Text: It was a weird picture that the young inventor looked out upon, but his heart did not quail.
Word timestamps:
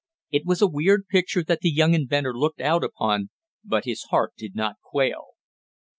It 0.31 0.47
was 0.47 0.63
a 0.63 0.67
weird 0.67 1.07
picture 1.09 1.43
that 1.43 1.59
the 1.59 1.69
young 1.69 1.93
inventor 1.93 2.33
looked 2.35 2.59
out 2.59 2.83
upon, 2.83 3.29
but 3.63 3.85
his 3.85 4.01
heart 4.05 4.33
did 4.35 4.55
not 4.55 4.77
quail. 4.81 5.35